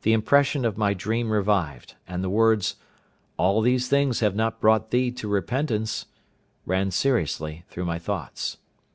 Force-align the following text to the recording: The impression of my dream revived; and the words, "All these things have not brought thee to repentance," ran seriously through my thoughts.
The 0.00 0.14
impression 0.14 0.64
of 0.64 0.78
my 0.78 0.94
dream 0.94 1.30
revived; 1.30 1.94
and 2.06 2.24
the 2.24 2.30
words, 2.30 2.76
"All 3.36 3.60
these 3.60 3.86
things 3.86 4.20
have 4.20 4.34
not 4.34 4.60
brought 4.62 4.90
thee 4.90 5.10
to 5.10 5.28
repentance," 5.28 6.06
ran 6.64 6.90
seriously 6.90 7.64
through 7.68 7.84
my 7.84 7.98
thoughts. 7.98 8.56